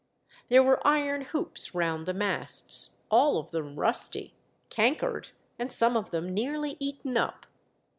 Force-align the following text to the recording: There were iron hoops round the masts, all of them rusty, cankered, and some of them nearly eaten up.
There 0.49 0.63
were 0.63 0.81
iron 0.83 1.21
hoops 1.21 1.75
round 1.75 2.07
the 2.07 2.13
masts, 2.15 2.95
all 3.11 3.37
of 3.37 3.51
them 3.51 3.75
rusty, 3.79 4.33
cankered, 4.71 5.29
and 5.59 5.71
some 5.71 5.95
of 5.95 6.09
them 6.09 6.33
nearly 6.33 6.75
eaten 6.79 7.17
up. 7.17 7.45